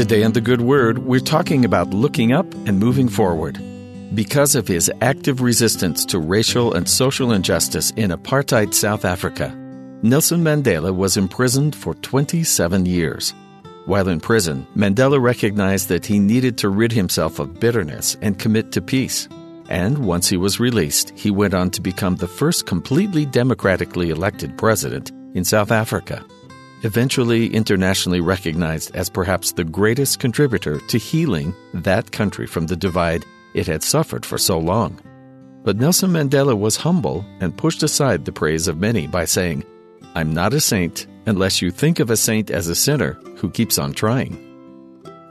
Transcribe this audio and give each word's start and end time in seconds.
Today 0.00 0.24
on 0.24 0.32
The 0.32 0.40
Good 0.40 0.62
Word, 0.62 1.00
we're 1.00 1.20
talking 1.20 1.66
about 1.66 1.92
looking 1.92 2.32
up 2.32 2.50
and 2.66 2.78
moving 2.78 3.06
forward. 3.06 3.60
Because 4.14 4.54
of 4.54 4.66
his 4.66 4.90
active 5.02 5.42
resistance 5.42 6.06
to 6.06 6.18
racial 6.18 6.72
and 6.72 6.88
social 6.88 7.32
injustice 7.32 7.90
in 7.96 8.10
apartheid 8.10 8.72
South 8.72 9.04
Africa, 9.04 9.54
Nelson 10.02 10.40
Mandela 10.40 10.96
was 10.96 11.18
imprisoned 11.18 11.76
for 11.76 11.92
27 11.96 12.86
years. 12.86 13.34
While 13.84 14.08
in 14.08 14.20
prison, 14.20 14.66
Mandela 14.74 15.20
recognized 15.20 15.90
that 15.90 16.06
he 16.06 16.18
needed 16.18 16.56
to 16.56 16.70
rid 16.70 16.92
himself 16.92 17.38
of 17.38 17.60
bitterness 17.60 18.16
and 18.22 18.38
commit 18.38 18.72
to 18.72 18.80
peace. 18.80 19.28
And 19.68 19.98
once 19.98 20.30
he 20.30 20.38
was 20.38 20.58
released, 20.58 21.12
he 21.14 21.30
went 21.30 21.52
on 21.52 21.68
to 21.72 21.82
become 21.82 22.16
the 22.16 22.26
first 22.26 22.64
completely 22.64 23.26
democratically 23.26 24.08
elected 24.08 24.56
president 24.56 25.10
in 25.34 25.44
South 25.44 25.70
Africa. 25.70 26.24
Eventually 26.82 27.52
internationally 27.52 28.22
recognized 28.22 28.96
as 28.96 29.10
perhaps 29.10 29.52
the 29.52 29.64
greatest 29.64 30.18
contributor 30.18 30.80
to 30.88 30.98
healing 30.98 31.54
that 31.74 32.10
country 32.10 32.46
from 32.46 32.66
the 32.66 32.76
divide 32.76 33.26
it 33.52 33.66
had 33.66 33.82
suffered 33.82 34.24
for 34.24 34.38
so 34.38 34.58
long. 34.58 34.98
But 35.62 35.76
Nelson 35.76 36.10
Mandela 36.10 36.58
was 36.58 36.76
humble 36.76 37.24
and 37.40 37.56
pushed 37.56 37.82
aside 37.82 38.24
the 38.24 38.32
praise 38.32 38.66
of 38.66 38.78
many 38.78 39.06
by 39.06 39.26
saying, 39.26 39.64
I'm 40.14 40.32
not 40.32 40.54
a 40.54 40.60
saint 40.60 41.06
unless 41.26 41.60
you 41.60 41.70
think 41.70 42.00
of 42.00 42.08
a 42.08 42.16
saint 42.16 42.50
as 42.50 42.68
a 42.68 42.74
sinner 42.74 43.12
who 43.36 43.50
keeps 43.50 43.78
on 43.78 43.92
trying. 43.92 44.46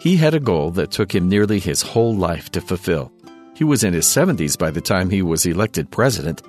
He 0.00 0.16
had 0.16 0.34
a 0.34 0.40
goal 0.40 0.72
that 0.72 0.90
took 0.90 1.14
him 1.14 1.28
nearly 1.28 1.60
his 1.60 1.80
whole 1.80 2.14
life 2.14 2.50
to 2.52 2.60
fulfill. 2.60 3.12
He 3.54 3.62
was 3.62 3.84
in 3.84 3.94
his 3.94 4.04
70s 4.04 4.58
by 4.58 4.70
the 4.70 4.80
time 4.80 5.10
he 5.10 5.22
was 5.22 5.46
elected 5.46 5.92
president 5.92 6.42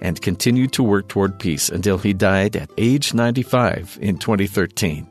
and 0.00 0.20
continued 0.20 0.72
to 0.72 0.82
work 0.82 1.08
toward 1.08 1.38
peace 1.38 1.68
until 1.68 1.98
he 1.98 2.12
died 2.12 2.56
at 2.56 2.70
age 2.78 3.14
95 3.14 3.98
in 4.00 4.18
2013. 4.18 5.08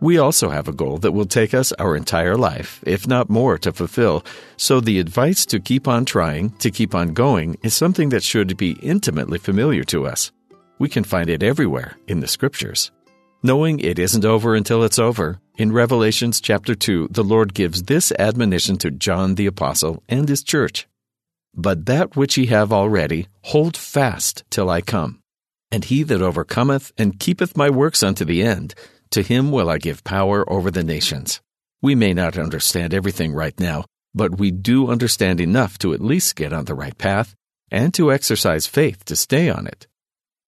We 0.00 0.18
also 0.18 0.50
have 0.50 0.66
a 0.66 0.72
goal 0.72 0.98
that 0.98 1.12
will 1.12 1.26
take 1.26 1.54
us 1.54 1.70
our 1.74 1.94
entire 1.94 2.36
life, 2.36 2.82
if 2.84 3.06
not 3.06 3.30
more, 3.30 3.56
to 3.58 3.72
fulfill. 3.72 4.24
So 4.56 4.80
the 4.80 4.98
advice 4.98 5.46
to 5.46 5.60
keep 5.60 5.86
on 5.86 6.04
trying, 6.04 6.50
to 6.58 6.72
keep 6.72 6.92
on 6.92 7.14
going, 7.14 7.56
is 7.62 7.74
something 7.74 8.08
that 8.08 8.24
should 8.24 8.56
be 8.56 8.72
intimately 8.82 9.38
familiar 9.38 9.84
to 9.84 10.06
us. 10.08 10.32
We 10.80 10.88
can 10.88 11.04
find 11.04 11.30
it 11.30 11.44
everywhere 11.44 11.96
in 12.08 12.18
the 12.18 12.26
scriptures. 12.26 12.90
Knowing 13.44 13.78
it 13.78 14.00
isn't 14.00 14.24
over 14.24 14.56
until 14.56 14.82
it's 14.82 14.98
over, 14.98 15.38
in 15.56 15.70
Revelations 15.70 16.40
chapter 16.40 16.74
2, 16.74 17.08
the 17.10 17.22
Lord 17.22 17.54
gives 17.54 17.84
this 17.84 18.12
admonition 18.18 18.78
to 18.78 18.90
John 18.90 19.36
the 19.36 19.46
Apostle 19.46 20.02
and 20.08 20.28
his 20.28 20.42
church. 20.42 20.88
But 21.54 21.86
that 21.86 22.16
which 22.16 22.38
ye 22.38 22.46
have 22.46 22.72
already, 22.72 23.28
hold 23.42 23.76
fast 23.76 24.44
till 24.50 24.70
I 24.70 24.80
come. 24.80 25.20
And 25.70 25.84
he 25.84 26.02
that 26.04 26.22
overcometh 26.22 26.92
and 26.96 27.18
keepeth 27.18 27.56
my 27.56 27.70
works 27.70 28.02
unto 28.02 28.24
the 28.24 28.42
end, 28.42 28.74
to 29.10 29.22
him 29.22 29.50
will 29.50 29.68
I 29.68 29.78
give 29.78 30.04
power 30.04 30.50
over 30.50 30.70
the 30.70 30.82
nations. 30.82 31.40
We 31.82 31.94
may 31.94 32.14
not 32.14 32.38
understand 32.38 32.94
everything 32.94 33.32
right 33.32 33.58
now, 33.58 33.84
but 34.14 34.38
we 34.38 34.50
do 34.50 34.90
understand 34.90 35.40
enough 35.40 35.78
to 35.78 35.92
at 35.92 36.00
least 36.00 36.36
get 36.36 36.52
on 36.52 36.64
the 36.64 36.74
right 36.74 36.96
path 36.96 37.34
and 37.70 37.92
to 37.94 38.12
exercise 38.12 38.66
faith 38.66 39.04
to 39.06 39.16
stay 39.16 39.48
on 39.48 39.66
it. 39.66 39.86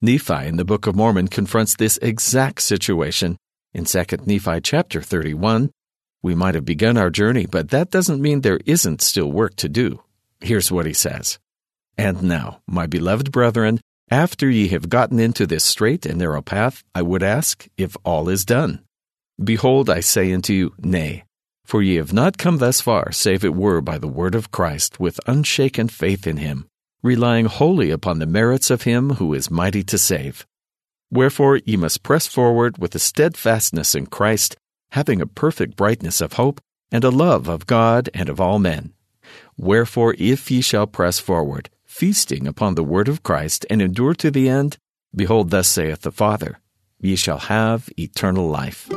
Nephi 0.01 0.47
in 0.47 0.57
the 0.57 0.65
Book 0.65 0.87
of 0.87 0.95
Mormon 0.95 1.29
confronts 1.29 1.75
this 1.75 1.99
exact 1.99 2.61
situation 2.61 3.39
in 3.73 3.85
2 3.85 4.05
Nephi 4.27 4.61
chapter 4.61 5.01
31. 5.01 5.71
We 6.23 6.35
might 6.35 6.55
have 6.55 6.65
begun 6.65 6.97
our 6.97 7.11
journey, 7.11 7.47
but 7.47 7.71
that 7.71 7.91
doesn't 7.91 8.21
mean 8.21 8.41
there 8.41 8.61
isn't 8.67 9.03
still 9.03 9.33
work 9.33 9.57
to 9.57 9.69
do. 9.69 10.03
Here's 10.45 10.71
what 10.71 10.85
he 10.85 10.93
says 10.93 11.39
And 11.97 12.23
now, 12.23 12.61
my 12.67 12.87
beloved 12.87 13.33
brethren, 13.33 13.81
after 14.11 14.51
ye 14.51 14.69
have 14.69 14.91
gotten 14.91 15.19
into 15.19 15.47
this 15.47 15.65
straight 15.65 16.05
and 16.05 16.19
narrow 16.19 16.43
path, 16.43 16.85
I 16.95 17.01
would 17.01 17.23
ask 17.23 17.67
if 17.79 17.97
all 18.05 18.29
is 18.29 18.45
done. 18.45 18.85
Behold, 19.43 19.89
I 19.89 20.01
say 20.01 20.31
unto 20.35 20.53
you, 20.53 20.75
Nay. 20.79 21.25
For 21.65 21.83
ye 21.83 21.95
have 21.95 22.13
not 22.13 22.37
come 22.37 22.59
thus 22.59 22.83
far, 22.83 23.11
save 23.11 23.43
it 23.43 23.55
were 23.55 23.81
by 23.81 23.97
the 23.97 24.07
word 24.07 24.35
of 24.35 24.51
Christ, 24.51 25.01
with 25.01 25.19
unshaken 25.27 25.89
faith 25.89 26.27
in 26.27 26.37
him, 26.37 26.67
relying 27.03 27.47
wholly 27.47 27.91
upon 27.91 28.19
the 28.19 28.27
merits 28.27 28.69
of 28.69 28.83
him 28.83 29.15
who 29.15 29.33
is 29.33 29.51
mighty 29.51 29.83
to 29.85 29.97
save. 29.97 30.47
Wherefore 31.11 31.57
ye 31.65 31.79
must 31.79 32.03
press 32.03 32.27
forward 32.27 32.77
with 32.77 32.95
a 32.95 32.99
steadfastness 32.99 33.95
in 33.95 34.09
Christ, 34.09 34.57
having 34.91 35.23
a 35.23 35.27
perfect 35.27 35.75
brightness 35.75 36.21
of 36.21 36.35
hope, 36.35 36.61
and 36.93 37.03
a 37.03 37.09
love 37.09 37.49
of 37.49 37.67
God 37.67 38.11
and 38.13 38.29
of 38.29 38.43
all 38.43 38.59
men. 38.59 38.93
Wherefore, 39.57 40.15
if 40.19 40.51
ye 40.51 40.61
shall 40.61 40.87
press 40.87 41.19
forward, 41.19 41.71
feasting 41.85 42.47
upon 42.47 42.75
the 42.75 42.85
word 42.85 43.09
of 43.09 43.23
Christ, 43.23 43.65
and 43.71 43.81
endure 43.81 44.15
to 44.15 44.31
the 44.31 44.49
end, 44.49 44.79
behold, 45.15 45.51
thus 45.51 45.69
saith 45.69 46.03
the 46.03 46.11
Father, 46.11 46.59
ye 47.01 47.17
shall 47.17 47.39
have 47.39 47.89
eternal 47.99 48.49
life. 48.49 48.89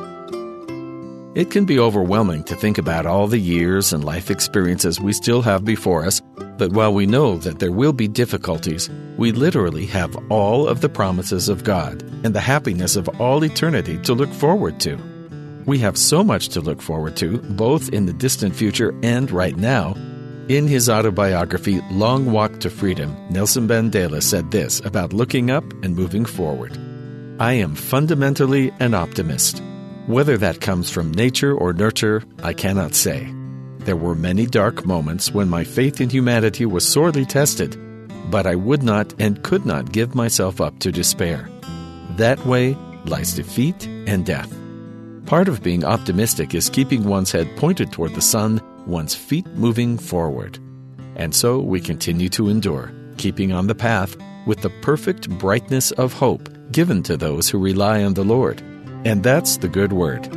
It 1.35 1.51
can 1.51 1.65
be 1.65 1.77
overwhelming 1.77 2.43
to 2.45 2.55
think 2.55 2.79
about 2.79 3.05
all 3.05 3.27
the 3.27 3.37
years 3.37 3.93
and 3.93 4.03
life 4.03 4.31
experiences 4.31 4.99
we 4.99 5.13
still 5.13 5.43
have 5.43 5.63
before 5.63 6.03
us, 6.03 6.19
but 6.57 6.71
while 6.71 6.91
we 6.91 7.05
know 7.05 7.37
that 7.37 7.59
there 7.59 7.71
will 7.71 7.93
be 7.93 8.07
difficulties, 8.07 8.89
we 9.17 9.31
literally 9.31 9.85
have 9.85 10.17
all 10.31 10.67
of 10.67 10.81
the 10.81 10.89
promises 10.89 11.47
of 11.47 11.63
God 11.63 12.01
and 12.23 12.33
the 12.33 12.39
happiness 12.39 12.95
of 12.95 13.07
all 13.21 13.43
eternity 13.43 13.99
to 13.99 14.15
look 14.15 14.33
forward 14.33 14.79
to. 14.79 14.97
We 15.67 15.77
have 15.77 15.95
so 15.95 16.23
much 16.23 16.49
to 16.49 16.61
look 16.61 16.81
forward 16.81 17.15
to, 17.17 17.37
both 17.37 17.89
in 17.89 18.07
the 18.07 18.13
distant 18.13 18.55
future 18.55 18.95
and 19.03 19.29
right 19.29 19.55
now, 19.55 19.95
in 20.49 20.67
his 20.67 20.89
autobiography, 20.89 21.81
Long 21.91 22.31
Walk 22.31 22.59
to 22.61 22.69
Freedom, 22.69 23.15
Nelson 23.29 23.67
Mandela 23.67 24.23
said 24.23 24.51
this 24.51 24.79
about 24.85 25.13
looking 25.13 25.51
up 25.51 25.63
and 25.83 25.95
moving 25.95 26.25
forward 26.25 26.77
I 27.39 27.53
am 27.53 27.75
fundamentally 27.75 28.71
an 28.79 28.95
optimist. 28.95 29.61
Whether 30.07 30.37
that 30.39 30.59
comes 30.59 30.89
from 30.89 31.11
nature 31.11 31.53
or 31.53 31.71
nurture, 31.71 32.23
I 32.41 32.53
cannot 32.53 32.95
say. 32.95 33.31
There 33.79 33.95
were 33.95 34.15
many 34.15 34.47
dark 34.47 34.85
moments 34.85 35.31
when 35.31 35.47
my 35.47 35.63
faith 35.63 36.01
in 36.01 36.09
humanity 36.09 36.65
was 36.65 36.87
sorely 36.87 37.25
tested, 37.25 37.77
but 38.31 38.47
I 38.47 38.55
would 38.55 38.81
not 38.81 39.13
and 39.19 39.43
could 39.43 39.65
not 39.65 39.91
give 39.91 40.15
myself 40.15 40.59
up 40.59 40.79
to 40.79 40.91
despair. 40.91 41.47
That 42.15 42.43
way 42.45 42.75
lies 43.05 43.33
defeat 43.33 43.85
and 43.85 44.25
death. 44.25 44.51
Part 45.27 45.47
of 45.47 45.61
being 45.61 45.85
optimistic 45.85 46.55
is 46.55 46.69
keeping 46.69 47.03
one's 47.03 47.31
head 47.31 47.47
pointed 47.57 47.91
toward 47.91 48.15
the 48.15 48.21
sun 48.21 48.61
one's 48.87 49.13
feet 49.13 49.45
moving 49.55 49.97
forward. 49.97 50.57
And 51.15 51.35
so 51.35 51.59
we 51.59 51.81
continue 51.81 52.29
to 52.29 52.49
endure, 52.49 52.91
keeping 53.17 53.51
on 53.51 53.67
the 53.67 53.75
path 53.75 54.15
with 54.45 54.61
the 54.61 54.69
perfect 54.81 55.29
brightness 55.37 55.91
of 55.91 56.13
hope 56.13 56.49
given 56.71 57.03
to 57.03 57.17
those 57.17 57.49
who 57.49 57.59
rely 57.59 58.03
on 58.03 58.13
the 58.13 58.23
Lord. 58.23 58.61
And 59.05 59.23
that's 59.23 59.57
the 59.57 59.67
good 59.67 59.93
word. 59.93 60.27